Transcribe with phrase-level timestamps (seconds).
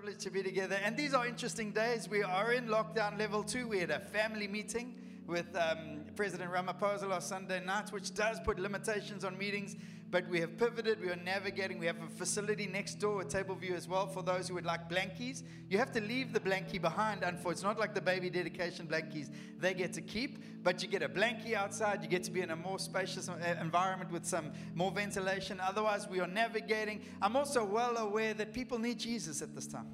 [0.00, 0.78] privilege to be together.
[0.82, 2.08] And these are interesting days.
[2.08, 3.68] We are in lockdown level two.
[3.68, 4.94] We had a family meeting
[5.26, 9.76] with um, President Ramaphosa last Sunday night, which does put limitations on meetings,
[10.10, 11.00] but we have pivoted.
[11.00, 11.78] We are navigating.
[11.78, 14.64] We have a facility next door, a table view as well, for those who would
[14.64, 15.42] like blankies.
[15.68, 17.52] You have to leave the blankie behind, unfortunately.
[17.52, 21.08] It's not like the baby dedication blankies they get to keep, but you get a
[21.08, 22.02] blankie outside.
[22.02, 25.60] You get to be in a more spacious uh, environment with some more ventilation.
[25.60, 27.02] Otherwise, we are navigating.
[27.22, 29.86] I'm also well aware that people need Jesus at this time.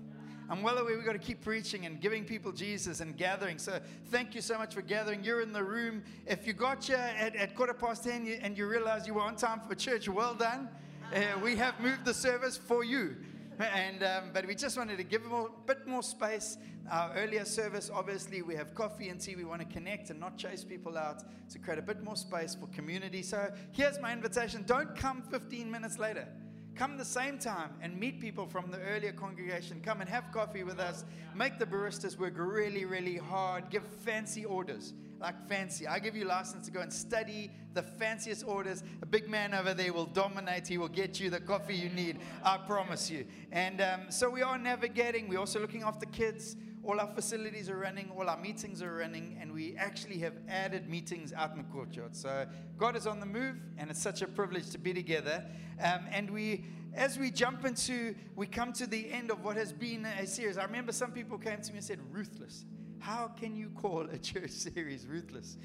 [0.49, 3.59] I'm well aware we've got to keep preaching and giving people Jesus and gathering.
[3.59, 3.81] So
[4.13, 5.25] thank you so much for gathering.
[5.25, 6.05] You're in the room.
[6.25, 9.35] If you got here at, at quarter past 10 and you realize you were on
[9.35, 10.69] time for church, well done.
[11.13, 13.17] Uh, we have moved the service for you.
[13.59, 16.59] And, um, but we just wanted to give them a bit more space.
[16.91, 19.35] Our earlier service, obviously, we have coffee and tea.
[19.35, 22.55] We want to connect and not chase people out to create a bit more space
[22.55, 23.23] for community.
[23.23, 26.29] So here's my invitation don't come 15 minutes later.
[26.77, 29.81] Come the same time and meet people from the earlier congregation.
[29.83, 31.07] Come and have coffee with us.
[31.35, 33.71] Make the baristas work really, really hard.
[33.71, 35.87] Give fancy orders, like fancy.
[35.87, 38.83] I give you license to go and study the fanciest orders.
[39.01, 40.69] A big man over there will dominate.
[40.69, 42.19] He will get you the coffee you need.
[42.45, 43.25] I promise you.
[43.53, 45.29] And um, so we are navigating.
[45.29, 46.57] We're also looking after kids.
[46.87, 50.89] All our facilities are running, all our meetings are running, and we actually have added
[50.89, 52.15] meetings out in the courtyard.
[52.15, 52.47] So
[52.79, 55.45] God is on the move, and it's such a privilege to be together.
[55.83, 56.65] Um, and we,
[56.95, 60.59] as we jump into, we come to the end of what has been a series.
[60.59, 62.65] I remember some people came to me and said, Ruthless.
[63.01, 65.57] How can you call a church series ruthless?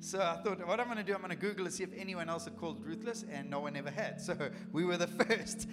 [0.00, 1.90] So I thought, what I'm going to do, I'm going to Google to see if
[1.96, 4.20] anyone else had called ruthless, and no one ever had.
[4.20, 4.36] So
[4.72, 5.68] we were the first.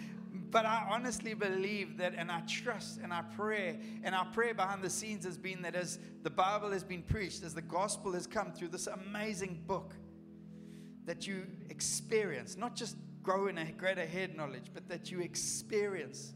[0.53, 4.83] But I honestly believe that, and I trust, and I pray, and our prayer behind
[4.83, 8.27] the scenes has been that as the Bible has been preached, as the gospel has
[8.27, 9.95] come through this amazing book,
[11.05, 16.33] that you experience, not just grow in a greater head knowledge, but that you experience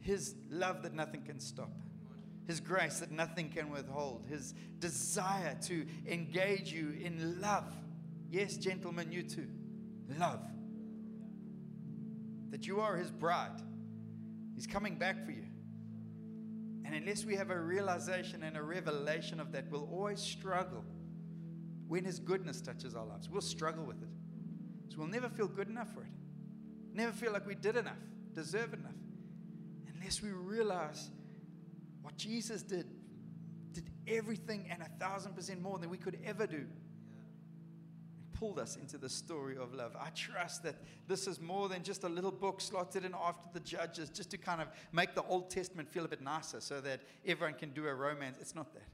[0.00, 1.70] His love that nothing can stop,
[2.48, 7.76] His grace that nothing can withhold, His desire to engage you in love.
[8.28, 9.46] Yes, gentlemen, you too.
[10.18, 10.40] Love
[12.50, 13.62] that you are his bride.
[14.54, 15.44] He's coming back for you.
[16.84, 20.84] And unless we have a realization and a revelation of that, we'll always struggle
[21.86, 23.28] when his goodness touches our lives.
[23.28, 24.08] We'll struggle with it.
[24.88, 26.10] So we'll never feel good enough for it.
[26.92, 27.98] Never feel like we did enough,
[28.34, 28.90] deserve enough.
[29.94, 31.10] Unless we realize
[32.02, 32.86] what Jesus did,
[33.72, 36.66] did everything and a thousand percent more than we could ever do
[38.32, 39.96] pulled us into the story of love.
[39.98, 40.76] I trust that
[41.08, 44.38] this is more than just a little book slotted in after the judges, just to
[44.38, 47.86] kind of make the Old Testament feel a bit nicer so that everyone can do
[47.86, 48.38] a romance.
[48.40, 48.88] It's not that,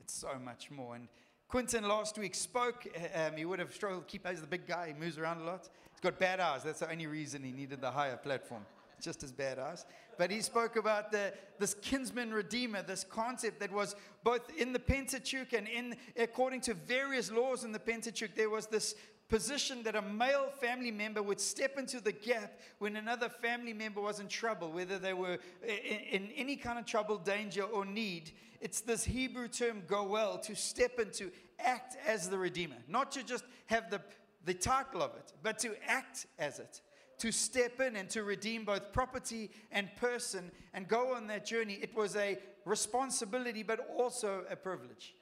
[0.00, 0.94] it's so much more.
[0.94, 1.08] And
[1.48, 2.86] Quinton last week spoke.
[3.14, 4.26] Um, he would have struggled to keep.
[4.26, 4.88] as the big guy.
[4.88, 5.68] He moves around a lot.
[5.92, 6.64] He's got bad eyes.
[6.64, 8.66] That's the only reason he needed the higher platform.
[9.04, 9.84] Just as badass.
[10.16, 14.78] But he spoke about the, this kinsman redeemer, this concept that was both in the
[14.78, 18.94] Pentateuch and in, according to various laws in the Pentateuch, there was this
[19.28, 24.00] position that a male family member would step into the gap when another family member
[24.00, 28.32] was in trouble, whether they were in, in any kind of trouble, danger, or need.
[28.62, 33.44] It's this Hebrew term, goel, to step into, act as the redeemer, not to just
[33.66, 34.00] have the,
[34.46, 36.80] the title of it, but to act as it
[37.24, 41.78] to step in and to redeem both property and person and go on that journey.
[41.80, 45.14] It was a responsibility, but also a privilege.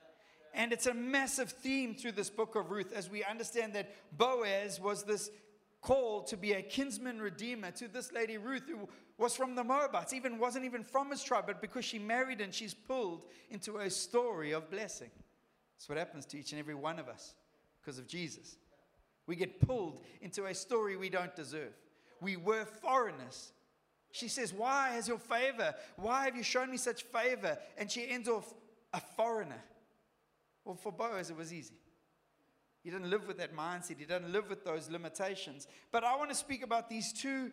[0.52, 4.80] And it's a massive theme through this book of Ruth as we understand that Boaz
[4.80, 5.30] was this
[5.80, 10.12] call to be a kinsman redeemer to this lady Ruth, who was from the Moabites,
[10.12, 13.88] even wasn't even from his tribe, but because she married and she's pulled into a
[13.88, 15.10] story of blessing.
[15.76, 17.34] That's what happens to each and every one of us
[17.80, 18.56] because of Jesus.
[19.28, 21.72] We get pulled into a story we don't deserve.
[22.22, 23.53] We were foreigners.
[24.12, 25.75] She says, Why has your favor?
[25.97, 27.59] Why have you shown me such favor?
[27.77, 28.55] And she ends off,
[28.94, 29.62] a foreigner.
[30.65, 31.75] Well, for Boaz, it was easy.
[32.84, 35.66] He didn't live with that mindset, he didn't live with those limitations.
[35.91, 37.50] But I want to speak about these two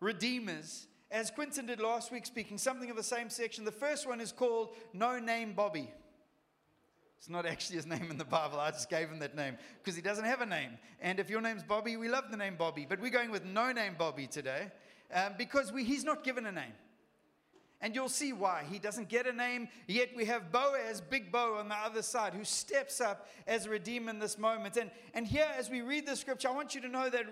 [0.00, 3.64] redeemers, as Quinton did last week, speaking something of the same section.
[3.64, 5.90] The first one is called No Name Bobby.
[7.24, 8.60] It's not actually his name in the Bible.
[8.60, 10.72] I just gave him that name because he doesn't have a name.
[11.00, 12.84] And if your name's Bobby, we love the name Bobby.
[12.86, 14.70] But we're going with no name Bobby today
[15.10, 16.74] um, because we, he's not given a name.
[17.80, 18.64] And you'll see why.
[18.70, 22.34] He doesn't get a name, yet we have Boaz, Big Bo, on the other side,
[22.34, 24.76] who steps up as a redeemer in this moment.
[24.76, 27.24] And, and here, as we read the scripture, I want you to know that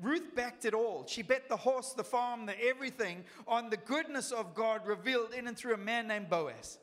[0.00, 1.04] Ruth backed it all.
[1.06, 5.46] She bet the horse, the farm, the everything on the goodness of God revealed in
[5.46, 6.78] and through a man named Boaz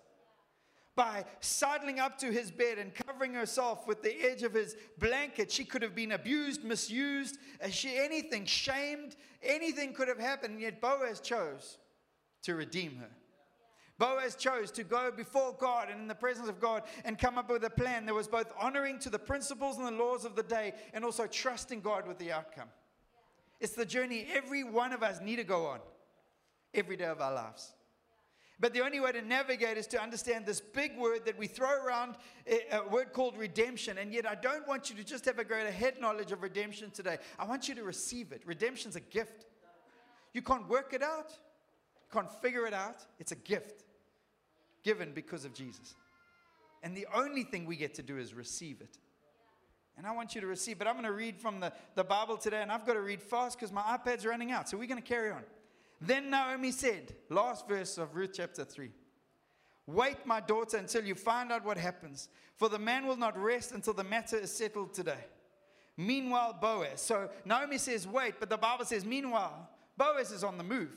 [0.95, 5.51] by sidling up to his bed and covering herself with the edge of his blanket.
[5.51, 10.53] She could have been abused, misused, uh, she, anything, shamed, anything could have happened.
[10.53, 11.77] And yet Boaz chose
[12.43, 13.09] to redeem her.
[13.97, 17.49] Boaz chose to go before God and in the presence of God and come up
[17.49, 20.43] with a plan that was both honoring to the principles and the laws of the
[20.43, 22.67] day and also trusting God with the outcome.
[23.61, 25.79] It's the journey every one of us need to go on
[26.73, 27.74] every day of our lives.
[28.59, 31.71] But the only way to navigate is to understand this big word that we throw
[31.83, 32.15] around,
[32.47, 33.97] eh, a word called redemption.
[33.97, 36.89] And yet, I don't want you to just have a greater head knowledge of redemption
[36.91, 37.17] today.
[37.37, 38.43] I want you to receive it.
[38.45, 39.45] Redemption's a gift.
[40.33, 43.05] You can't work it out, you can't figure it out.
[43.19, 43.83] It's a gift
[44.83, 45.95] given because of Jesus.
[46.83, 48.97] And the only thing we get to do is receive it.
[49.97, 50.77] And I want you to receive.
[50.77, 53.21] But I'm going to read from the, the Bible today, and I've got to read
[53.21, 54.69] fast because my iPad's running out.
[54.69, 55.43] So we're going to carry on.
[56.01, 58.89] Then Naomi said, last verse of Ruth chapter 3
[59.87, 63.71] Wait, my daughter, until you find out what happens, for the man will not rest
[63.71, 65.25] until the matter is settled today.
[65.97, 67.01] Meanwhile, Boaz.
[67.01, 70.89] So Naomi says, Wait, but the Bible says, Meanwhile, Boaz is on the move.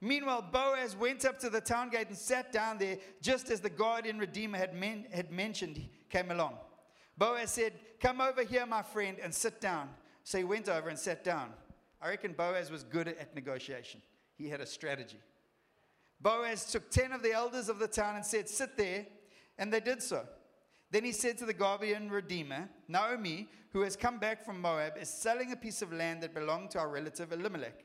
[0.00, 3.70] Meanwhile, Boaz went up to the town gate and sat down there, just as the
[3.70, 5.80] guardian redeemer had, men- had mentioned
[6.10, 6.58] came along.
[7.16, 9.88] Boaz said, Come over here, my friend, and sit down.
[10.22, 11.50] So he went over and sat down.
[12.02, 14.02] I reckon Boaz was good at negotiation,
[14.36, 15.20] he had a strategy.
[16.20, 19.06] Boaz took 10 of the elders of the town and said, Sit there.
[19.58, 20.26] And they did so.
[20.90, 25.08] Then he said to the guardian redeemer, Naomi, who has come back from Moab, is
[25.08, 27.84] selling a piece of land that belonged to our relative Elimelech.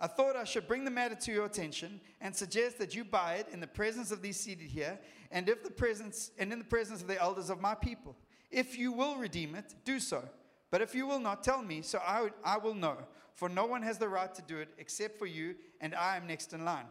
[0.00, 3.34] I thought I should bring the matter to your attention and suggest that you buy
[3.34, 4.98] it in the presence of these seated here,
[5.30, 8.16] and if the presence and in the presence of the elders of my people.
[8.50, 10.28] If you will redeem it, do so.
[10.70, 12.98] But if you will not, tell me, so I, I will know.
[13.34, 16.26] For no one has the right to do it except for you, and I am
[16.26, 16.86] next in line.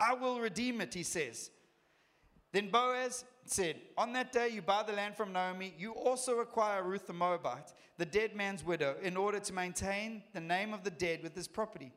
[0.00, 1.50] I will redeem it, he says.
[2.52, 6.82] Then Boaz said, On that day you buy the land from Naomi, you also acquire
[6.82, 10.90] Ruth the Moabite, the dead man's widow, in order to maintain the name of the
[10.90, 11.92] dead with his property.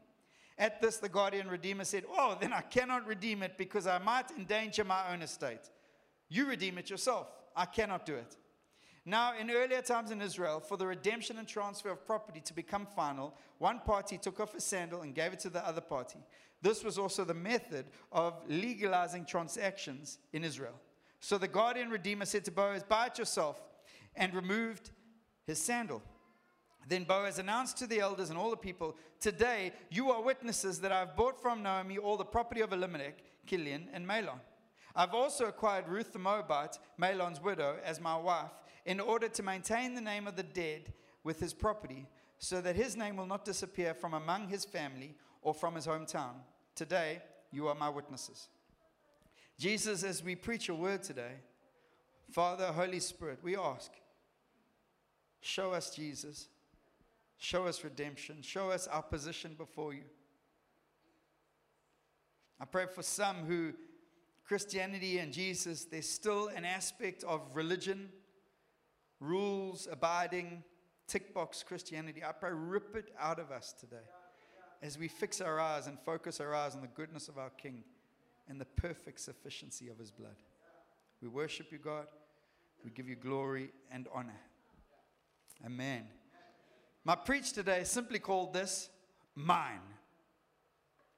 [0.58, 4.32] At this, the guardian redeemer said, Oh, then I cannot redeem it because I might
[4.32, 5.72] endanger my own estate.
[6.28, 7.28] You redeem it yourself.
[7.56, 8.36] I cannot do it.
[9.10, 12.86] Now, in earlier times in Israel, for the redemption and transfer of property to become
[12.86, 16.20] final, one party took off a sandal and gave it to the other party.
[16.62, 20.80] This was also the method of legalizing transactions in Israel.
[21.22, 23.60] So the guardian redeemer said to Boaz, Buy it yourself,
[24.16, 24.92] and removed
[25.48, 26.04] his sandal.
[26.88, 30.92] Then Boaz announced to the elders and all the people, Today you are witnesses that
[30.92, 34.40] I have bought from Naomi all the property of Elimelech, Kilion, and Mahlon.
[34.96, 38.52] I've also acquired Ruth the Moabite, Mahlon's widow, as my wife,
[38.90, 40.92] in order to maintain the name of the dead
[41.24, 42.08] with his property,
[42.40, 45.14] so that his name will not disappear from among his family
[45.44, 46.34] or from his hometown.
[46.74, 47.22] Today
[47.52, 48.48] you are my witnesses.
[49.60, 51.34] Jesus, as we preach your word today,
[52.32, 53.92] Father, Holy Spirit, we ask,
[55.40, 56.48] show us Jesus.
[57.38, 58.38] Show us redemption.
[58.42, 60.06] Show us our position before you.
[62.60, 63.74] I pray for some who
[64.46, 68.10] Christianity and Jesus, there's still an aspect of religion,
[69.20, 70.64] rules, abiding,
[71.08, 72.24] tick box Christianity.
[72.24, 73.98] I pray, rip it out of us today
[74.82, 77.84] as we fix our eyes and focus our eyes on the goodness of our King
[78.48, 80.36] and the perfect sufficiency of his blood.
[81.22, 82.08] We worship you, God.
[82.84, 84.40] We give you glory and honor.
[85.66, 86.04] Amen.
[87.04, 88.90] My preach today is simply called this
[89.36, 89.82] Mine.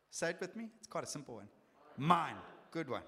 [0.09, 0.69] Say it with me.
[0.77, 1.48] It's quite a simple one.
[1.98, 2.36] Mine.
[2.71, 3.03] Good one.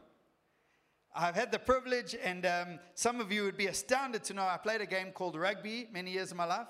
[1.16, 4.58] I've had the privilege, and um, some of you would be astounded to know I
[4.58, 6.68] played a game called rugby many years of my life.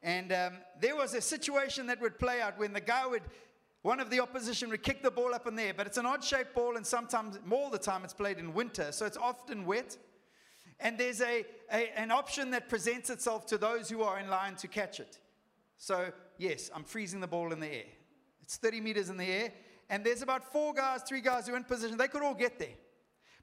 [0.00, 3.22] And um, there was a situation that would play out when the guy would,
[3.82, 6.06] one of the opposition would kick the ball up in the air, but it's an
[6.06, 9.16] odd shaped ball, and sometimes, more of the time, it's played in winter, so it's
[9.16, 9.96] often wet.
[10.78, 14.54] And there's a, a, an option that presents itself to those who are in line
[14.56, 15.18] to catch it.
[15.78, 17.90] So, yes, I'm freezing the ball in the air.
[18.40, 19.52] It's 30 meters in the air,
[19.90, 21.96] and there's about four guys, three guys who are in position.
[21.96, 22.76] They could all get there.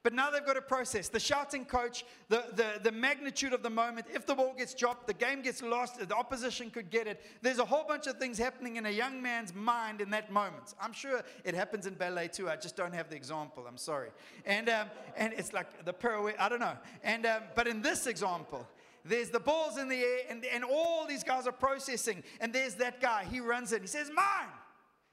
[0.01, 3.70] But now they've got to process the shouting coach, the, the, the magnitude of the
[3.70, 4.08] moment.
[4.13, 7.22] If the ball gets dropped, the game gets lost, the opposition could get it.
[7.41, 10.74] There's a whole bunch of things happening in a young man's mind in that moment.
[10.82, 12.50] I'm sure it happens in ballet too.
[12.50, 13.65] I just don't have the example.
[13.68, 14.10] I'm sorry.
[14.46, 14.88] And, um,
[15.18, 16.77] and it's like the pirouette, I don't know.
[17.03, 18.65] And, um, but in this example,
[19.03, 22.24] there's the balls in the air, and, and all these guys are processing.
[22.39, 23.25] And there's that guy.
[23.29, 23.82] He runs in.
[23.82, 24.48] He says, Mine.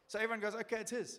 [0.06, 1.18] So everyone goes, Okay, it's his.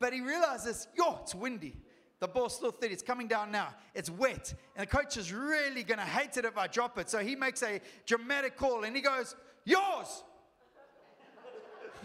[0.00, 1.76] But he realizes, Yo, it's windy.
[2.24, 2.94] The ball's still 30.
[2.94, 3.68] It's coming down now.
[3.94, 4.54] It's wet.
[4.74, 7.10] And the coach is really going to hate it if I drop it.
[7.10, 10.24] So he makes a dramatic call and he goes, Yours.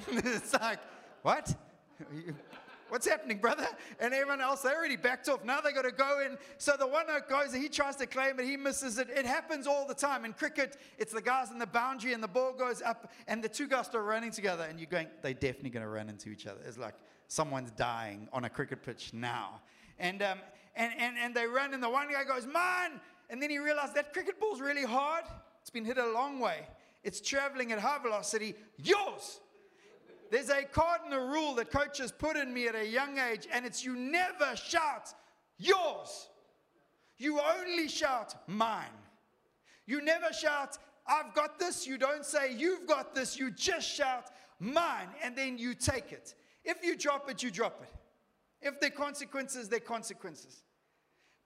[0.10, 0.80] it's like,
[1.22, 1.56] What?
[2.90, 3.66] What's happening, brother?
[4.02, 5.46] And everyone else, they already backed off.
[5.46, 6.38] Now they got to go in.
[6.58, 9.08] So the one that goes, he tries to claim it, he misses it.
[9.10, 10.26] It happens all the time.
[10.26, 13.48] In cricket, it's the guys in the boundary and the ball goes up and the
[13.48, 14.66] two guys start running together.
[14.70, 16.60] And you're going, they're definitely going to run into each other.
[16.68, 16.96] It's like,
[17.30, 19.62] someone's dying on a cricket pitch now.
[20.00, 20.40] And, um,
[20.76, 23.00] and, and, and they run, and the one guy goes, Mine!
[23.30, 25.24] And then he realized that cricket ball's really hard.
[25.62, 26.68] It's been hit a long way.
[27.04, 28.56] It's traveling at high velocity.
[28.78, 29.40] Yours!
[30.32, 33.84] There's a cardinal rule that coaches put in me at a young age, and it's
[33.84, 35.14] you never shout
[35.58, 36.30] yours.
[37.18, 38.86] You only shout mine.
[39.86, 40.78] You never shout,
[41.08, 41.88] I've got this.
[41.88, 43.40] You don't say, You've got this.
[43.40, 44.26] You just shout,
[44.60, 46.36] Mine, and then you take it.
[46.64, 47.90] If you drop it, you drop it.
[48.62, 50.64] If there are consequences, there are consequences.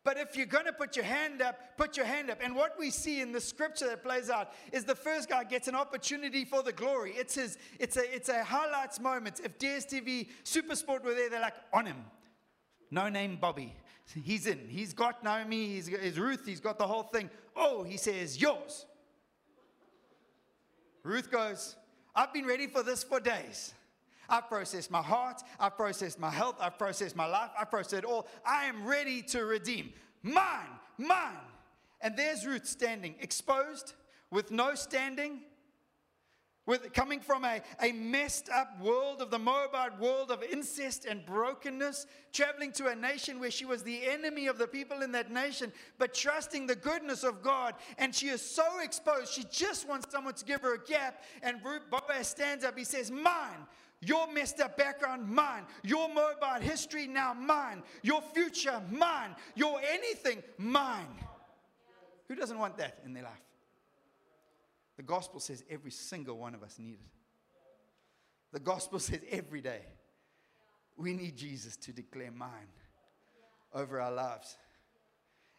[0.04, 2.40] But if you're going to put your hand up, put your hand up.
[2.44, 5.70] And what we see in the scripture that plays out is the first guy gets
[5.70, 7.14] an opportunity for the glory.
[7.16, 9.40] It's his, it's a, it's a highlights moment.
[9.42, 12.04] If DSTV Supersport were there, they're like, on him.
[12.92, 13.74] No name Bobby.
[14.14, 14.60] He's in.
[14.68, 17.30] He's got Naomi, he's, he's Ruth, he's got the whole thing.
[17.56, 18.86] Oh, he says, yours.
[21.04, 21.76] Ruth goes,
[22.14, 23.74] I've been ready for this for days.
[24.30, 25.42] I've processed my heart.
[25.60, 26.56] I've processed my health.
[26.60, 27.52] I've processed my life.
[27.60, 28.28] I've processed it all.
[28.46, 29.94] I am ready to redeem.
[30.22, 31.38] Mine, mine.
[32.02, 33.94] And there's Ruth standing, exposed,
[34.30, 35.42] with no standing,
[36.66, 41.26] with coming from a, a messed up world of the Moabite world of incest and
[41.26, 45.32] brokenness, traveling to a nation where she was the enemy of the people in that
[45.32, 47.76] nation, but trusting the goodness of God.
[47.98, 51.22] And she is so exposed, she just wants someone to give her a gap.
[51.42, 53.68] And Ruth Boaz stands up, he says, Mine.
[54.06, 55.64] Your messed up background, mine.
[55.84, 57.84] Your Moabite history, now mine.
[58.02, 59.36] Your future, mine.
[59.56, 61.08] Your anything, mine.
[62.28, 63.34] Who doesn't want that in their life?
[64.98, 67.12] The gospel says every single one of us need it.
[68.52, 69.82] The gospel says every day
[70.96, 72.70] we need Jesus to declare mine
[73.74, 74.58] over our lives.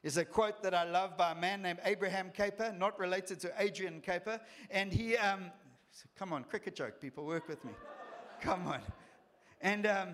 [0.02, 3.52] Is a quote that I love by a man named Abraham Kuyper, not related to
[3.58, 4.38] Adrian Kuiper.
[4.70, 5.50] And he, um,
[6.14, 7.72] come on, cricket joke, people, work with me.
[8.40, 8.80] Come on.
[9.60, 10.08] And um,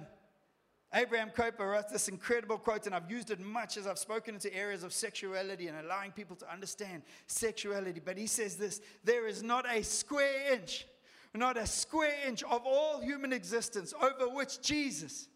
[0.95, 4.55] Abraham Kuyper wrote this incredible quote, and I've used it much as I've spoken into
[4.55, 8.01] areas of sexuality and allowing people to understand sexuality.
[8.05, 10.87] But he says this there is not a square inch,
[11.35, 15.29] not a square inch of all human existence over which Jesus,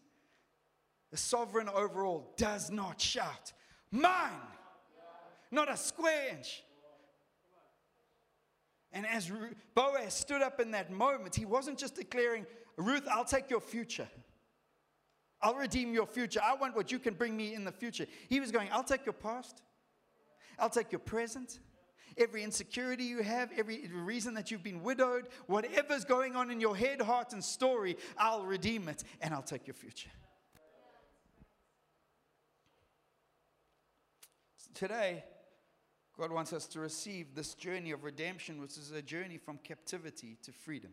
[1.11, 3.53] the sovereign over all, does not shout,
[3.91, 4.31] Mine!
[5.51, 6.63] Not a square inch.
[8.91, 9.31] And as
[9.73, 12.45] Boaz stood up in that moment, he wasn't just declaring,
[12.77, 14.07] Ruth, I'll take your future.
[15.41, 16.41] I'll redeem your future.
[16.43, 18.05] I want what you can bring me in the future.
[18.29, 19.61] He was going, I'll take your past.
[20.57, 21.59] I'll take your present.
[22.17, 26.75] Every insecurity you have, every reason that you've been widowed, whatever's going on in your
[26.75, 30.09] head, heart, and story, I'll redeem it and I'll take your future.
[34.73, 35.23] Today,
[36.17, 40.37] God wants us to receive this journey of redemption, which is a journey from captivity
[40.43, 40.91] to freedom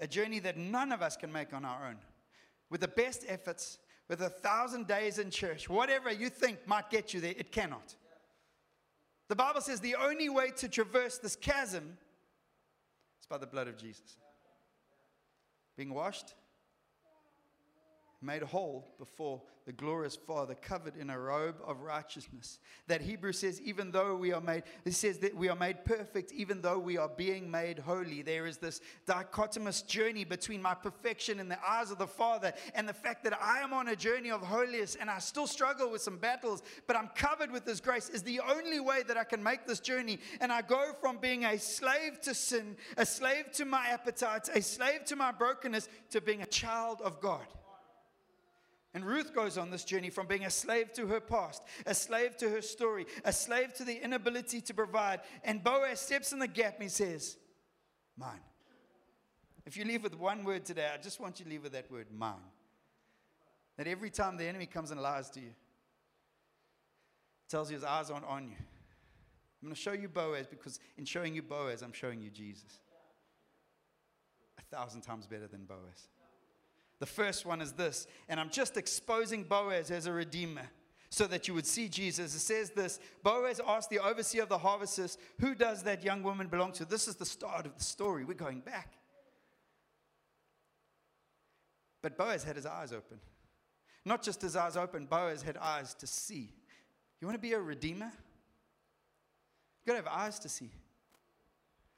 [0.00, 1.96] a journey that none of us can make on our own.
[2.70, 7.14] With the best efforts, with a thousand days in church, whatever you think might get
[7.14, 7.94] you there, it cannot.
[9.28, 11.96] The Bible says the only way to traverse this chasm
[13.20, 14.18] is by the blood of Jesus.
[15.76, 16.34] Being washed,
[18.24, 22.58] made whole before the glorious Father, covered in a robe of righteousness.
[22.86, 26.32] That Hebrew says, even though we are made, it says that we are made perfect,
[26.32, 28.20] even though we are being made holy.
[28.20, 32.86] There is this dichotomous journey between my perfection in the eyes of the Father and
[32.86, 36.02] the fact that I am on a journey of holiness and I still struggle with
[36.02, 39.42] some battles, but I'm covered with this grace is the only way that I can
[39.42, 40.18] make this journey.
[40.40, 44.60] And I go from being a slave to sin, a slave to my appetites, a
[44.60, 47.46] slave to my brokenness, to being a child of God.
[48.94, 52.36] And Ruth goes on this journey from being a slave to her past, a slave
[52.36, 55.20] to her story, a slave to the inability to provide.
[55.42, 57.36] And Boaz steps in the gap and he says,
[58.16, 58.40] Mine.
[59.66, 61.90] If you leave with one word today, I just want you to leave with that
[61.90, 62.34] word, mine.
[63.76, 65.50] That every time the enemy comes and lies to you,
[67.48, 68.56] tells you his eyes aren't on you.
[68.56, 72.78] I'm going to show you Boaz because in showing you Boaz, I'm showing you Jesus.
[74.58, 76.08] A thousand times better than Boaz.
[77.00, 80.68] The first one is this, and I'm just exposing Boaz as a redeemer
[81.10, 82.34] so that you would see Jesus.
[82.34, 86.48] It says this Boaz asked the overseer of the harvesters, Who does that young woman
[86.48, 86.84] belong to?
[86.84, 88.24] This is the start of the story.
[88.24, 88.94] We're going back.
[92.02, 93.18] But Boaz had his eyes open.
[94.04, 96.52] Not just his eyes open, Boaz had eyes to see.
[97.20, 98.10] You want to be a redeemer?
[99.86, 100.70] You've got to have eyes to see.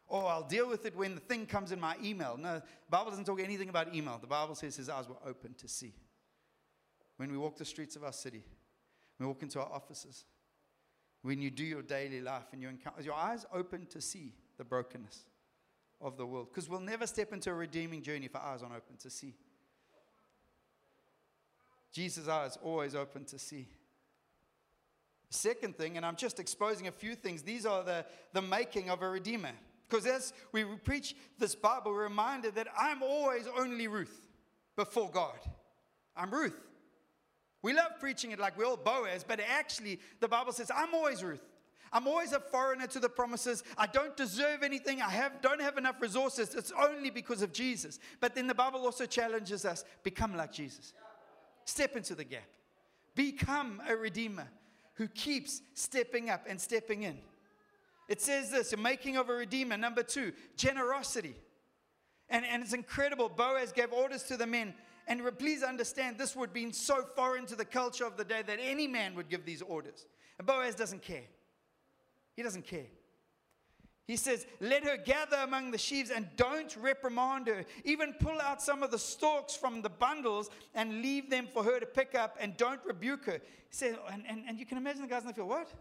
[0.09, 2.37] Oh, I'll deal with it when the thing comes in my email.
[2.39, 4.19] No, the Bible doesn't talk anything about email.
[4.21, 5.95] The Bible says his eyes were open to see.
[7.17, 8.45] When we walk the streets of our city,
[9.19, 10.25] we walk into our offices,
[11.23, 14.65] when you do your daily life and you encounter, your eyes open to see the
[14.65, 15.25] brokenness
[16.01, 16.49] of the world.
[16.51, 19.35] Because we'll never step into a redeeming journey if our eyes aren't open to see.
[21.93, 23.67] Jesus' eyes always open to see.
[25.31, 29.03] Second thing, and I'm just exposing a few things, these are the, the making of
[29.03, 29.53] a redeemer.
[29.89, 34.27] Because as we preach this Bible, we're reminded that I'm always only Ruth
[34.75, 35.39] before God.
[36.17, 36.59] I'm Ruth.
[37.63, 41.23] We love preaching it like we're all Boaz, but actually, the Bible says, I'm always
[41.23, 41.43] Ruth.
[41.93, 43.63] I'm always a foreigner to the promises.
[43.79, 45.01] I don't deserve anything.
[45.01, 46.55] I have, don't have enough resources.
[46.55, 47.99] It's only because of Jesus.
[48.21, 50.93] But then the Bible also challenges us become like Jesus.
[51.65, 52.43] Step into the gap.
[53.15, 54.49] Become a redeemer
[54.95, 57.19] who keeps stepping up and stepping in.
[58.09, 59.77] It says this the making of a redeemer.
[59.77, 61.35] Number two, generosity.
[62.29, 63.29] And, and it's incredible.
[63.29, 64.75] Boaz gave orders to the men.
[65.09, 68.43] And please understand, this would have been so foreign to the culture of the day
[68.45, 70.07] that any man would give these orders.
[70.39, 71.23] And Boaz doesn't care.
[72.35, 72.87] He doesn't care.
[74.07, 77.65] He says, Let her gather among the sheaves and don't reprimand her.
[77.85, 81.81] Even pull out some of the stalks from the bundles and leave them for her
[81.81, 83.41] to pick up and don't rebuke her.
[83.69, 85.73] He says, and, and, and you can imagine the guys in the field, What?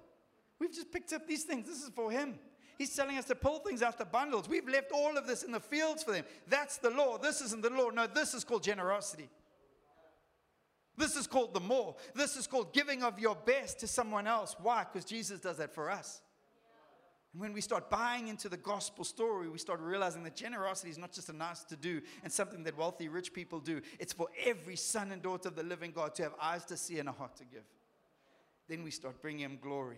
[0.60, 1.68] We've just picked up these things.
[1.68, 2.40] This is for him.
[2.78, 4.50] He's telling us to pull things out the bundles.
[4.50, 6.26] We've left all of this in the fields for them.
[6.48, 7.18] That's the law.
[7.18, 7.90] This isn't the law.
[7.90, 9.30] No, this is called generosity.
[10.98, 11.96] This is called the more.
[12.14, 14.56] This is called giving of your best to someone else.
[14.62, 14.86] Why?
[14.86, 16.22] Because Jesus does that for us.
[17.34, 20.98] And when we start buying into the gospel story, we start realizing that generosity is
[20.98, 23.82] not just a nice to do and something that wealthy, rich people do.
[24.00, 26.98] It's for every son and daughter of the living God to have eyes to see
[27.00, 27.66] and a heart to give.
[28.70, 29.98] Then we start bringing Him glory.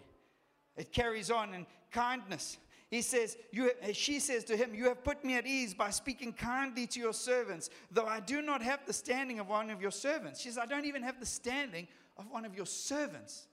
[0.78, 2.58] It carries on in kindness.
[2.90, 6.32] He says, you, she says to him, You have put me at ease by speaking
[6.32, 9.92] kindly to your servants, though I do not have the standing of one of your
[9.92, 10.40] servants.
[10.40, 13.48] She says, I don't even have the standing of one of your servants,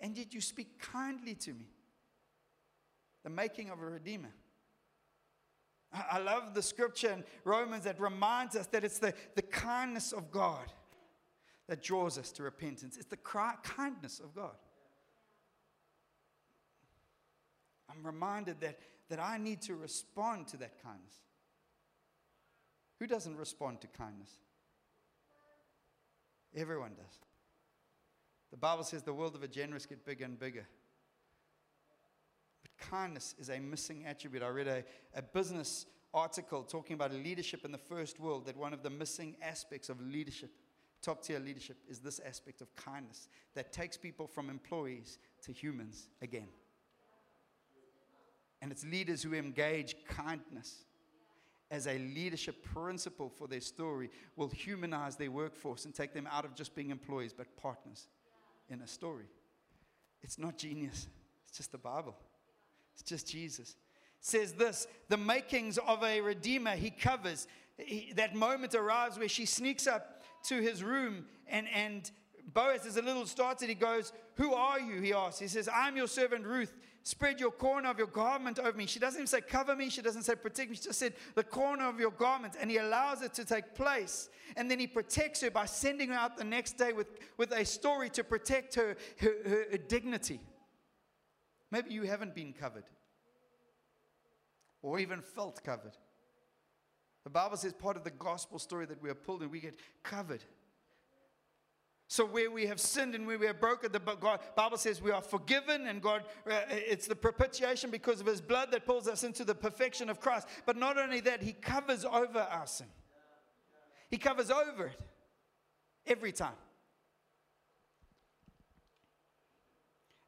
[0.00, 1.68] and yet you speak kindly to me
[3.22, 4.32] the making of a redeemer.
[5.92, 10.30] I love the scripture in Romans that reminds us that it's the, the kindness of
[10.30, 10.72] God
[11.68, 12.96] that draws us to repentance.
[12.96, 14.54] It's the kindness of God.
[17.90, 21.14] I'm reminded that, that I need to respond to that kindness.
[22.98, 24.30] Who doesn't respond to kindness?
[26.54, 27.18] Everyone does.
[28.50, 30.66] The Bible says the world of a generous get bigger and bigger
[32.62, 34.42] But kindness is a missing attribute.
[34.42, 38.72] I read a, a business article talking about leadership in the first world, that one
[38.72, 40.50] of the missing aspects of leadership,
[41.00, 46.08] top tier leadership, is this aspect of kindness that takes people from employees to humans
[46.20, 46.48] again.
[48.62, 50.84] And it's leaders who engage kindness
[51.70, 56.44] as a leadership principle for their story will humanize their workforce and take them out
[56.44, 58.08] of just being employees but partners
[58.68, 59.26] in a story.
[60.22, 61.06] It's not genius,
[61.46, 62.16] it's just the Bible.
[62.94, 63.76] It's just Jesus.
[64.20, 67.46] says this the makings of a redeemer he covers.
[67.78, 72.10] He, that moment arrives where she sneaks up to his room and, and
[72.52, 73.68] Boaz is a little startled.
[73.68, 75.00] He goes, Who are you?
[75.00, 75.38] He asks.
[75.38, 76.74] He says, I'm your servant Ruth.
[77.02, 78.86] Spread your corner of your garment over me.
[78.86, 79.88] She doesn't even say cover me.
[79.88, 80.76] She doesn't say protect me.
[80.76, 82.54] She just said the corner of your garment.
[82.60, 84.28] And he allows it to take place.
[84.56, 87.06] And then he protects her by sending her out the next day with,
[87.38, 90.40] with a story to protect her, her, her, her dignity.
[91.70, 92.84] Maybe you haven't been covered
[94.82, 95.96] or even felt covered.
[97.24, 99.78] The Bible says part of the gospel story that we are pulled in, we get
[100.02, 100.42] covered.
[102.10, 105.22] So where we have sinned and where we have broken, the Bible says we are
[105.22, 109.44] forgiven, and God, uh, it's the propitiation because of His blood that pulls us into
[109.44, 110.48] the perfection of Christ.
[110.66, 112.88] But not only that, He covers over our sin.
[114.10, 115.00] He covers over it
[116.04, 116.56] every time.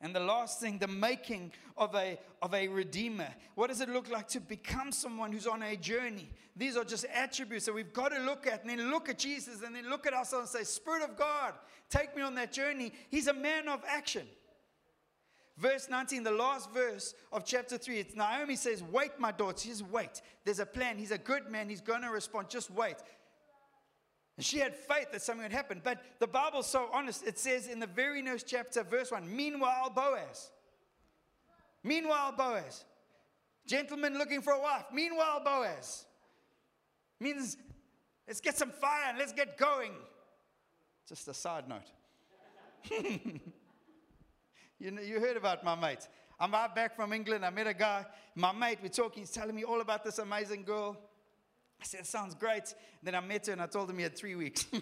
[0.03, 3.29] And the last thing, the making of a, of a redeemer.
[3.55, 6.29] What does it look like to become someone who's on a journey?
[6.57, 9.63] These are just attributes that we've got to look at and then look at Jesus
[9.63, 11.55] and then look at ourselves and say, Spirit of God,
[11.89, 12.93] take me on that journey.
[13.11, 14.27] He's a man of action.
[15.57, 19.59] Verse 19, the last verse of chapter 3, it's Naomi says, Wait, my daughter.
[19.59, 20.21] Says, Wait.
[20.45, 20.99] There's a plan.
[20.99, 21.69] He's a good man.
[21.69, 22.49] He's going to respond.
[22.49, 22.97] Just wait.
[24.37, 25.81] And she had faith that something would happen.
[25.83, 27.27] But the Bible's so honest.
[27.27, 30.51] It says in the very next chapter, verse 1, meanwhile, Boaz.
[31.85, 32.85] Meanwhile, Boaz.
[33.67, 34.87] Gentleman looking for a wife.
[34.93, 36.07] Meanwhile, Boaz.
[37.21, 37.57] Means
[38.27, 39.93] let's get some fire and let's get going.
[41.09, 41.91] Just a side note.
[44.79, 46.09] you, know, you heard about my mate.
[46.41, 47.45] I'm out back from England.
[47.45, 49.23] I met a guy, my mate, we're talking.
[49.23, 50.97] He's telling me all about this amazing girl.
[51.83, 52.73] I said, sounds great.
[53.03, 54.67] Then I met her and I told him he had three weeks.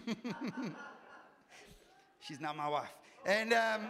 [2.20, 2.92] She's not my wife.
[3.24, 3.88] And um,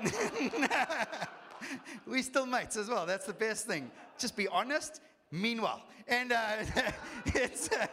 [2.07, 3.07] we still mates as well.
[3.07, 3.91] That's the best thing.
[4.17, 5.01] Just be honest,
[5.33, 6.57] Meanwhile, and uh,
[7.27, 7.87] it's, uh,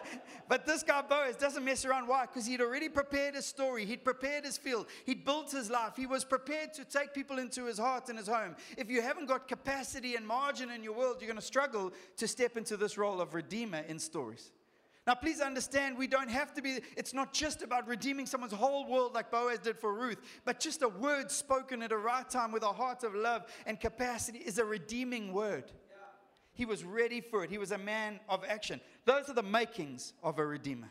[0.50, 2.08] but this guy Boaz doesn't mess around.
[2.08, 2.26] Why?
[2.26, 3.86] Because he'd already prepared his story.
[3.86, 4.88] He'd prepared his field.
[5.06, 5.96] He'd built his life.
[5.96, 8.56] He was prepared to take people into his heart and his home.
[8.76, 12.28] If you haven't got capacity and margin in your world, you're going to struggle to
[12.28, 14.50] step into this role of redeemer in stories.
[15.08, 18.86] Now, please understand, we don't have to be, it's not just about redeeming someone's whole
[18.90, 22.52] world like Boaz did for Ruth, but just a word spoken at a right time
[22.52, 25.72] with a heart of love and capacity is a redeeming word.
[26.52, 27.50] He was ready for it.
[27.50, 28.82] He was a man of action.
[29.06, 30.90] Those are the makings of a redeemer.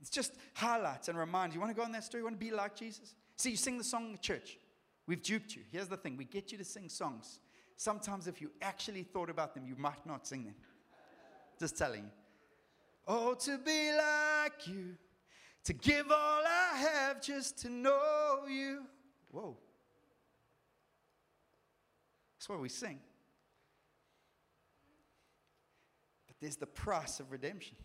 [0.00, 1.54] It's just highlights and reminds.
[1.54, 2.20] You want to go on that story?
[2.20, 3.14] You want to be like Jesus?
[3.36, 4.56] See, you sing the song in church.
[5.06, 5.62] We've duped you.
[5.72, 7.40] Here's the thing we get you to sing songs.
[7.76, 10.54] Sometimes, if you actually thought about them, you might not sing them.
[11.58, 12.19] Just telling you.
[13.06, 14.96] Oh, to be like you,
[15.64, 18.82] to give all I have just to know you.
[19.30, 19.56] Whoa.
[22.38, 22.98] That's what we sing.
[26.26, 27.76] But there's the price of redemption.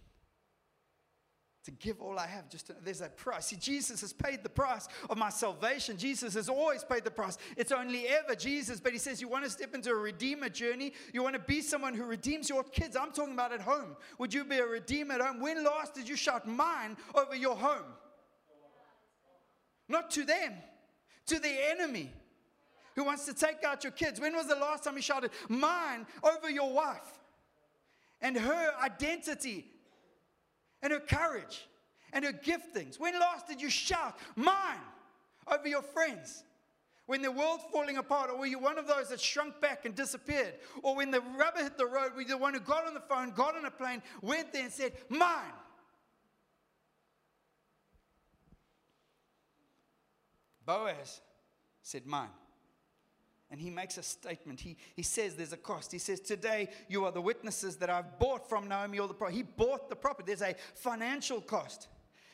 [1.65, 3.47] To give all I have, just to, there's that price.
[3.47, 5.97] See, Jesus has paid the price of my salvation.
[5.97, 7.39] Jesus has always paid the price.
[7.57, 8.79] It's only ever Jesus.
[8.79, 10.93] But He says, You want to step into a redeemer journey?
[11.11, 12.95] You want to be someone who redeems your kids?
[12.95, 13.95] I'm talking about at home.
[14.19, 15.39] Would you be a redeemer at home?
[15.39, 17.93] When last did you shout mine over your home?
[19.87, 20.53] Not to them,
[21.27, 22.11] to the enemy
[22.95, 24.19] who wants to take out your kids.
[24.19, 27.19] When was the last time you shouted mine over your wife?
[28.21, 29.67] and her identity
[30.85, 31.67] and her courage
[32.13, 32.99] and her giftings.
[32.99, 34.77] When last did you shout, Mine,
[35.51, 36.43] over your friends?
[37.07, 39.95] When the world's falling apart, or were you one of those that shrunk back and
[39.95, 40.53] disappeared?
[40.83, 42.99] Or when the rubber hit the road, were you the one who got on the
[42.99, 45.53] phone, got on a plane, went there and said, Mine?
[50.67, 51.21] Boaz
[51.81, 52.29] said, Mine.
[53.55, 54.59] And he makes a statement.
[54.59, 55.89] He, he says there's a cost.
[55.89, 59.37] He says, Today you are the witnesses that I've bought from Naomi all the property.
[59.37, 60.25] He bought the property.
[60.27, 61.87] There's a financial cost.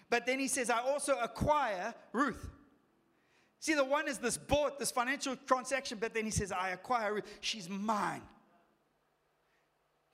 [0.10, 2.50] But then he says, I also acquire Ruth.
[3.60, 7.14] See, the one is this bought, this financial transaction, but then he says, I acquire
[7.14, 7.38] Ruth.
[7.40, 8.24] She's mine.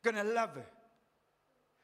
[0.03, 0.65] Gonna love her.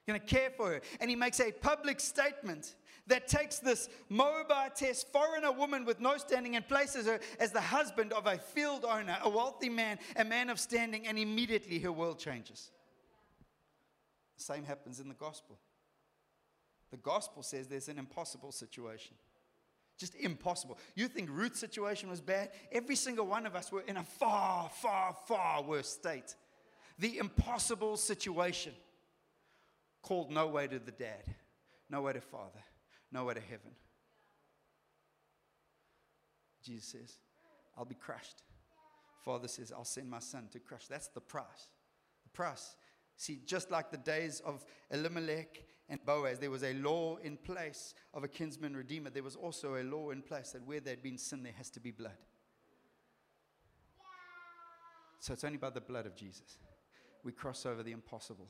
[0.05, 0.81] Gonna care for her.
[0.99, 2.75] And he makes a public statement
[3.07, 8.13] that takes this Moabitess foreigner woman with no standing and places her as the husband
[8.13, 12.19] of a field owner, a wealthy man, a man of standing, and immediately her world
[12.19, 12.71] changes.
[14.37, 15.59] The same happens in the gospel.
[16.91, 19.15] The gospel says there's an impossible situation.
[19.97, 20.77] Just impossible.
[20.95, 22.49] You think Ruth's situation was bad?
[22.71, 26.35] Every single one of us were in a far, far, far worse state.
[26.99, 28.73] The impossible situation
[30.03, 31.33] called no way to the dad,
[31.89, 32.63] no way to father
[33.13, 33.71] nowhere to heaven.
[36.65, 37.13] Jesus says,
[37.77, 38.41] I'll be crushed.
[39.23, 40.87] Father says, I'll send my son to crush.
[40.87, 41.69] That's the price.
[42.23, 42.75] The price.
[43.15, 47.93] See, just like the days of Elimelech and Boaz, there was a law in place
[48.13, 49.09] of a kinsman redeemer.
[49.09, 51.79] There was also a law in place that where there'd been sin, there has to
[51.79, 52.17] be blood.
[55.19, 56.57] So it's only by the blood of Jesus
[57.23, 58.49] we cross over the impossible.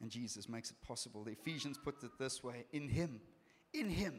[0.00, 1.24] And Jesus makes it possible.
[1.24, 3.20] The Ephesians put it this way in Him,
[3.74, 4.18] in Him,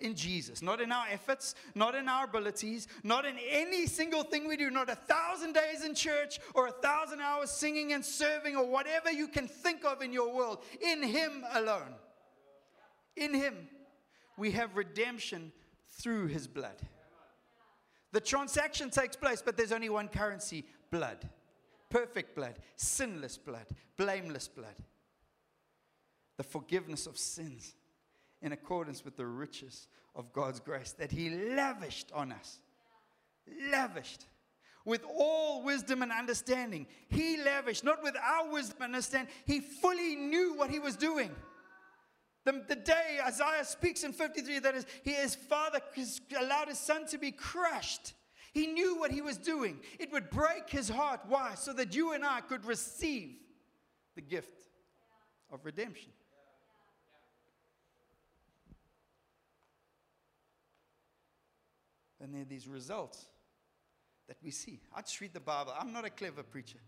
[0.00, 0.62] in Jesus.
[0.62, 4.68] Not in our efforts, not in our abilities, not in any single thing we do,
[4.70, 9.12] not a thousand days in church or a thousand hours singing and serving or whatever
[9.12, 10.64] you can think of in your world.
[10.80, 11.94] In Him alone.
[13.16, 13.68] In Him,
[14.36, 15.52] we have redemption
[16.00, 16.82] through His blood.
[18.10, 21.28] The transaction takes place, but there's only one currency blood.
[21.90, 24.74] Perfect blood, sinless blood, blameless blood
[26.42, 27.76] the forgiveness of sins
[28.40, 32.58] in accordance with the riches of God's grace that He lavished on us.
[33.70, 34.26] Lavished.
[34.84, 36.88] With all wisdom and understanding.
[37.08, 39.32] He lavished, not with our wisdom and understanding.
[39.46, 41.30] He fully knew what He was doing.
[42.44, 45.78] The, the day Isaiah speaks in 53 that is, he, his father
[46.40, 48.14] allowed his son to be crushed.
[48.52, 49.78] He knew what he was doing.
[50.00, 51.20] It would break his heart.
[51.28, 51.54] Why?
[51.54, 53.36] So that you and I could receive
[54.16, 54.66] the gift
[55.52, 56.10] of redemption.
[62.22, 63.26] And there are these results
[64.28, 64.80] that we see.
[64.96, 65.74] I just read the Bible.
[65.78, 66.78] I'm not a clever preacher,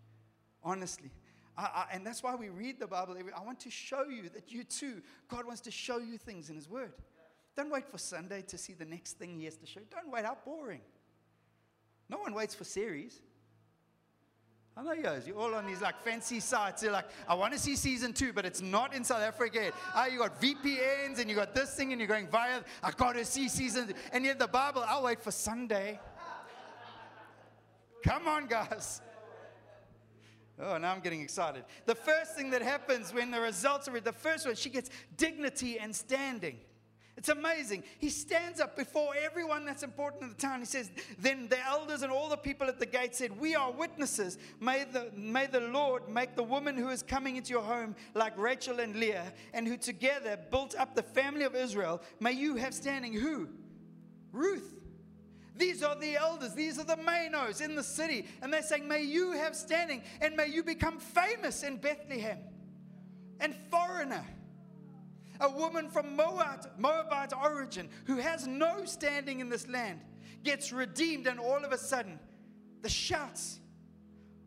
[0.63, 1.11] honestly.
[1.59, 3.17] I, I, and that's why we read the Bible.
[3.19, 6.51] Every, I want to show you that you too, God wants to show you things
[6.51, 6.93] in His Word.
[7.57, 9.81] Don't wait for Sunday to see the next thing He has to show.
[9.91, 10.25] Don't wait.
[10.25, 10.81] How boring.
[12.09, 13.21] No one waits for series.
[14.77, 16.83] I know you guys, you're all on these like fancy sites.
[16.83, 19.75] You're like, I want to see season two, but it's not in South Africa yet.
[19.95, 23.13] Ah, you got VPNs and you got this thing and you're going via, I got
[23.15, 23.95] to see season.
[24.13, 26.01] And yet the Bible, I'll wait for Sunday.
[28.03, 29.01] Come on, guys.
[30.61, 31.65] Oh, now I'm getting excited.
[31.87, 34.91] The first thing that happens when the results are read, the first one, she gets
[35.17, 36.59] dignity and standing.
[37.17, 37.85] It's amazing.
[37.99, 40.61] He stands up before everyone that's important in the town.
[40.61, 43.71] He says, Then the elders and all the people at the gate said, We are
[43.71, 44.37] witnesses.
[44.61, 48.37] May the, may the Lord make the woman who is coming into your home like
[48.37, 52.03] Rachel and Leah, and who together built up the family of Israel.
[52.19, 53.49] May you have standing who?
[54.33, 54.75] Ruth.
[55.57, 58.27] These are the elders, these are the Manos in the city.
[58.43, 62.39] And they're saying, May you have standing, and may you become famous in Bethlehem.
[63.39, 64.25] And foreigner
[65.41, 70.01] a woman from Moab, Moabite origin who has no standing in this land
[70.43, 72.19] gets redeemed, and all of a sudden,
[72.83, 73.61] the shouts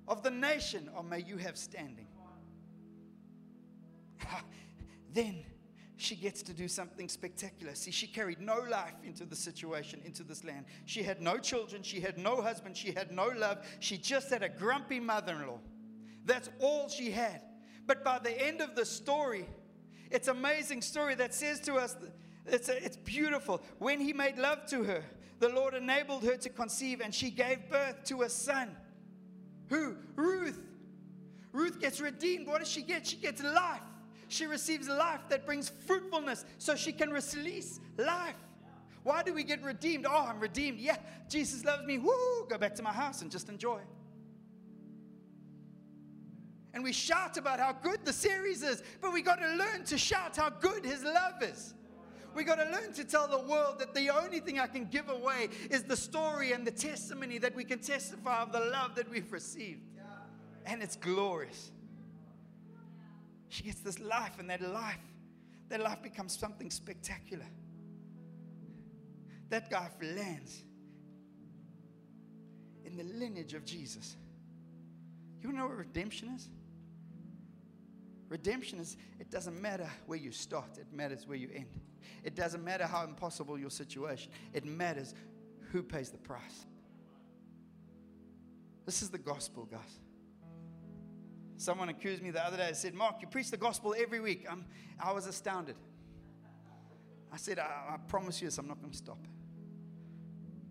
[0.08, 2.08] of the nation are, May you have standing.
[5.14, 5.44] then
[5.98, 7.74] she gets to do something spectacular.
[7.74, 10.66] See, she carried no life into the situation, into this land.
[10.86, 13.66] She had no children, she had no husband, she had no love.
[13.80, 15.60] She just had a grumpy mother in law.
[16.24, 17.42] That's all she had.
[17.88, 19.48] But by the end of the story,
[20.12, 21.96] it's amazing story that says to us,
[22.46, 23.62] it's, it's beautiful.
[23.80, 25.04] When he made love to her,
[25.40, 28.76] the Lord enabled her to conceive, and she gave birth to a son.
[29.70, 29.96] Who?
[30.16, 30.60] Ruth.
[31.52, 32.48] Ruth gets redeemed.
[32.48, 33.06] What does she get?
[33.06, 33.82] She gets life.
[34.30, 38.36] She receives life that brings fruitfulness so she can release life.
[39.04, 40.06] Why do we get redeemed?
[40.08, 40.80] Oh, I'm redeemed.
[40.80, 40.98] Yeah,
[41.30, 41.98] Jesus loves me.
[41.98, 43.80] Woo, go back to my house and just enjoy
[46.78, 49.98] and we shout about how good the series is, but we got to learn to
[49.98, 51.74] shout how good His love is.
[52.36, 55.10] We got to learn to tell the world that the only thing I can give
[55.10, 59.10] away is the story and the testimony that we can testify of the love that
[59.10, 59.82] we've received.
[60.68, 61.72] And it's glorious.
[63.50, 65.00] She gets this life, and that life,
[65.70, 67.48] that life becomes something spectacular.
[69.50, 70.62] That guy lands
[72.86, 74.16] in the lineage of Jesus.
[75.42, 76.50] You know what redemption is?
[78.30, 81.68] Redemption is, it doesn't matter where you start, it matters where you end.
[82.24, 85.14] It doesn't matter how impossible your situation, it matters
[85.72, 86.66] who pays the price.
[88.86, 90.00] This is the gospel, guys.
[91.58, 94.46] Someone accused me the other day and said, Mark, you preach the gospel every week.
[94.50, 94.66] I'm,
[95.00, 95.76] I was astounded.
[97.32, 99.18] I said, I, I promise you this, I'm not going to stop.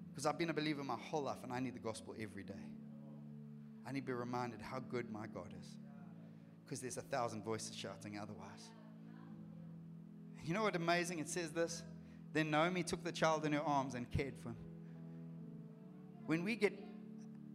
[0.09, 2.55] Because I've been a believer my whole life and I need the gospel every day.
[3.87, 5.77] I need to be reminded how good my God is
[6.67, 8.71] because there's a thousand voices shouting otherwise.
[10.45, 11.21] You know what amazing?
[11.21, 11.83] It says this.
[12.33, 14.57] Then Naomi took the child in her arms and cared for him.
[16.27, 16.73] When we get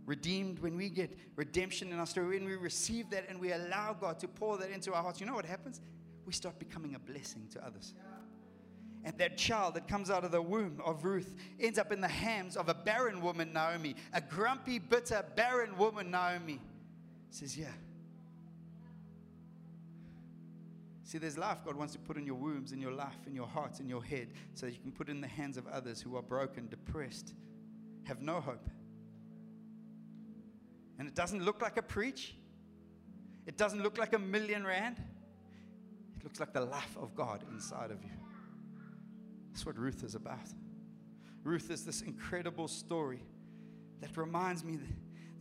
[0.05, 3.93] redeemed, when we get redemption in our story, when we receive that and we allow
[3.93, 5.81] God to pour that into our hearts, you know what happens?
[6.25, 7.93] We start becoming a blessing to others.
[9.03, 12.07] And that child that comes out of the womb of Ruth ends up in the
[12.07, 16.59] hands of a barren woman, Naomi, a grumpy, bitter, barren woman, Naomi.
[17.31, 17.71] Says, Yeah,
[21.11, 23.45] See, there's life God wants to put in your wombs, in your life, in your
[23.45, 26.15] heart, in your head, so that you can put in the hands of others who
[26.15, 27.33] are broken, depressed,
[28.05, 28.69] have no hope.
[30.97, 32.33] And it doesn't look like a preach,
[33.45, 35.03] it doesn't look like a million rand.
[36.15, 38.11] It looks like the life of God inside of you.
[39.51, 40.47] That's what Ruth is about.
[41.43, 43.19] Ruth is this incredible story
[43.99, 44.87] that reminds me that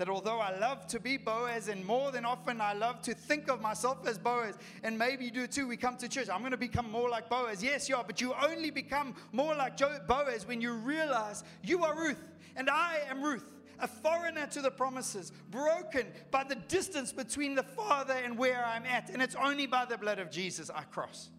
[0.01, 3.51] that although I love to be Boaz, and more than often I love to think
[3.51, 6.53] of myself as Boaz, and maybe you do too, we come to church, I'm going
[6.53, 7.63] to become more like Boaz.
[7.63, 11.95] Yes, you are, but you only become more like Boaz when you realize you are
[11.95, 13.45] Ruth, and I am Ruth
[13.79, 18.85] a foreigner to the promises, broken by the distance between the Father and where I'm
[18.85, 19.09] at.
[19.09, 21.31] And it's only by the blood of Jesus I cross.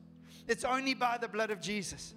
[0.47, 2.15] It's only by the blood of Jesus.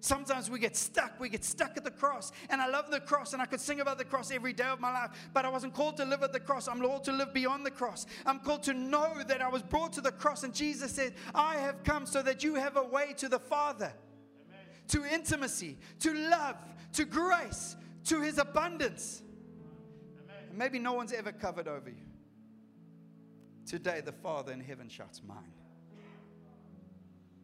[0.00, 1.20] Sometimes we get stuck.
[1.20, 2.32] We get stuck at the cross.
[2.48, 4.80] And I love the cross, and I could sing about the cross every day of
[4.80, 5.10] my life.
[5.34, 6.68] But I wasn't called to live at the cross.
[6.68, 8.06] I'm called to live beyond the cross.
[8.24, 10.42] I'm called to know that I was brought to the cross.
[10.42, 13.92] And Jesus said, I have come so that you have a way to the Father,
[14.48, 14.66] Amen.
[14.88, 16.56] to intimacy, to love,
[16.94, 19.22] to grace, to his abundance.
[20.48, 22.06] And maybe no one's ever covered over you.
[23.66, 25.52] Today, the Father in heaven shouts, Mine.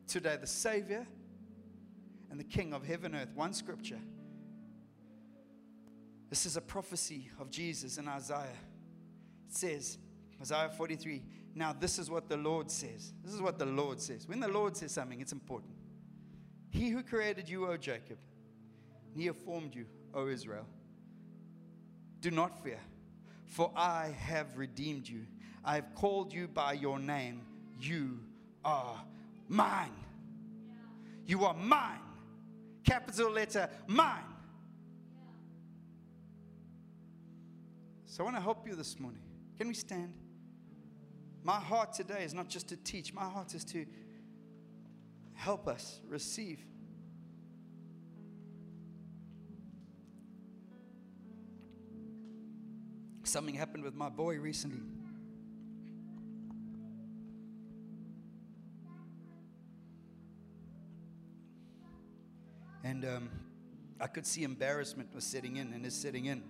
[0.09, 1.07] Today, the Savior
[2.31, 3.35] and the King of heaven and earth.
[3.35, 4.01] One scripture.
[6.29, 8.59] This is a prophecy of Jesus in Isaiah.
[9.49, 9.99] It says,
[10.41, 11.23] Isaiah 43,
[11.55, 13.13] now this is what the Lord says.
[13.25, 14.29] This is what the Lord says.
[14.29, 15.73] When the Lord says something, it's important.
[16.71, 18.19] He who created you, O Jacob,
[19.13, 20.67] and he who formed you, O Israel,
[22.21, 22.81] do not fear,
[23.47, 25.27] for I have redeemed you.
[25.65, 27.43] I have called you by your name.
[27.81, 28.19] You
[28.65, 29.01] are
[29.49, 29.95] mine.
[31.25, 32.01] You are mine
[32.87, 34.23] capital letter mine.
[38.07, 39.21] So I want to help you this morning.
[39.59, 40.15] Can we stand?
[41.43, 43.85] My heart today is not just to teach, my heart is to
[45.35, 46.61] help us receive.
[53.25, 54.81] Something happened with my boy recently.
[62.87, 63.31] And um,
[64.01, 66.41] I could see embarrassment was setting in and is setting in.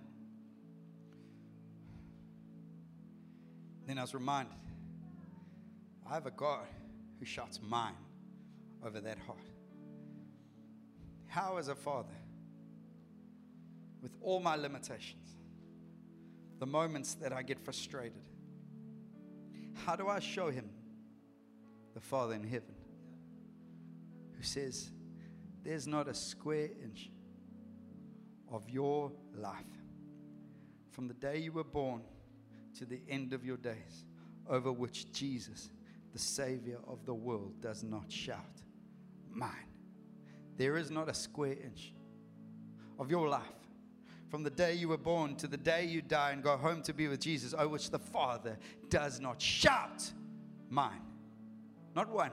[3.87, 4.53] Then I was reminded
[6.07, 6.67] I have a God
[7.17, 7.95] who shouts mine
[8.85, 9.49] over that heart.
[11.25, 12.13] How, as a father,
[14.03, 15.37] with all my limitations,
[16.59, 18.21] the moments that I get frustrated,
[19.85, 20.69] how do I show him
[21.95, 22.75] the Father in heaven
[24.37, 24.91] who says,
[25.63, 27.09] There's not a square inch
[28.51, 29.55] of your life
[30.91, 32.01] from the day you were born
[32.77, 34.05] to the end of your days
[34.49, 35.69] over which Jesus,
[36.13, 38.61] the Savior of the world, does not shout,
[39.29, 39.51] Mine.
[40.55, 41.93] There is not a square inch
[42.97, 43.43] of your life
[44.29, 46.93] from the day you were born to the day you die and go home to
[46.93, 48.57] be with Jesus, over which the Father
[48.89, 50.11] does not shout,
[50.69, 51.01] Mine.
[51.95, 52.31] Not one.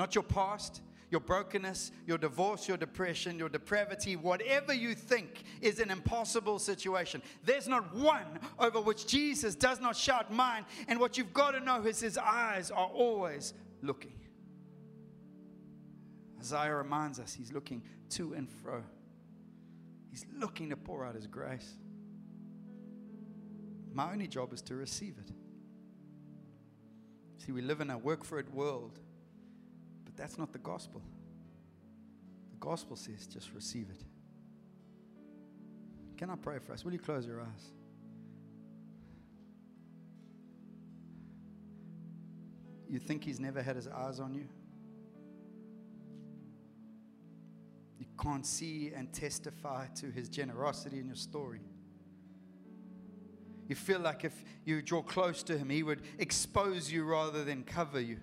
[0.00, 5.78] Not your past, your brokenness, your divorce, your depression, your depravity, whatever you think is
[5.78, 7.20] an impossible situation.
[7.44, 10.64] There's not one over which Jesus does not shout mine.
[10.88, 14.14] And what you've got to know is his eyes are always looking.
[16.38, 17.82] Isaiah reminds us he's looking
[18.12, 18.82] to and fro.
[20.08, 21.76] He's looking to pour out his grace.
[23.92, 25.30] My only job is to receive it.
[27.44, 28.98] See, we live in a work for it world
[30.20, 31.00] that's not the gospel.
[32.50, 34.04] The gospel says just receive it.
[36.18, 36.84] Can I pray for us?
[36.84, 37.72] Will you close your eyes?
[42.90, 44.46] You think he's never had his eyes on you?
[47.98, 51.60] You can't see and testify to his generosity in your story.
[53.68, 57.62] You feel like if you draw close to him, he would expose you rather than
[57.62, 58.18] cover you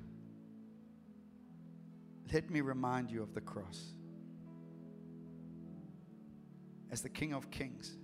[2.33, 3.93] let me remind you of the cross.
[6.91, 7.97] As the King of Kings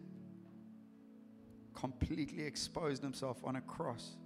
[1.73, 4.17] completely exposed himself on a cross,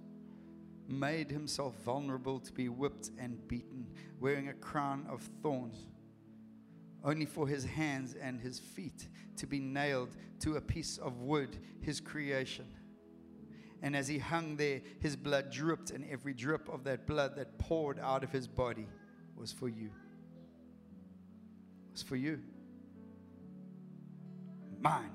[0.88, 3.86] made himself vulnerable to be whipped and beaten,
[4.20, 5.86] wearing a crown of thorns,
[7.04, 11.56] only for his hands and his feet to be nailed to a piece of wood,
[11.80, 12.66] his creation.
[13.82, 17.58] And as he hung there, his blood dripped, and every drip of that blood that
[17.58, 18.88] poured out of his body
[19.38, 19.90] was for you.
[21.86, 22.40] It was for you.
[24.80, 25.10] Mine.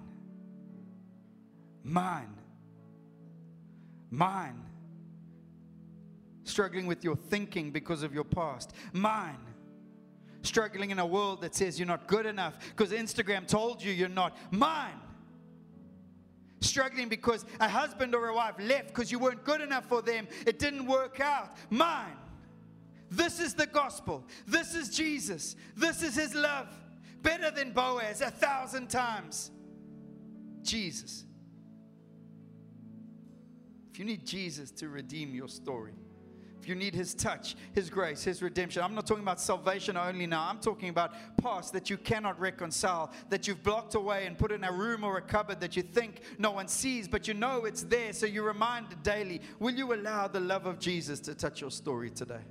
[1.84, 2.36] Mine.
[4.10, 4.64] Mine.
[6.44, 8.74] Struggling with your thinking because of your past.
[8.92, 9.38] Mine.
[10.42, 14.10] Struggling in a world that says you're not good enough because Instagram told you you're
[14.10, 14.36] not.
[14.52, 15.00] Mine
[16.64, 20.28] struggling because a husband or a wife left because you weren't good enough for them.
[20.48, 21.52] It didn't work out.
[21.70, 22.16] Mine.
[23.14, 24.26] This is the gospel.
[24.48, 25.56] This is Jesus.
[25.76, 26.68] This is his love.
[27.22, 29.52] Better than Boaz a thousand times.
[30.64, 31.26] Jesus.
[33.92, 35.94] If you need Jesus to redeem your story,
[36.60, 40.26] if you need his touch, his grace, his redemption, I'm not talking about salvation only
[40.26, 40.48] now.
[40.50, 44.64] I'm talking about past that you cannot reconcile, that you've blocked away and put in
[44.64, 47.84] a room or a cupboard that you think no one sees, but you know it's
[47.84, 49.42] there, so you're reminded daily.
[49.60, 52.42] Will you allow the love of Jesus to touch your story today?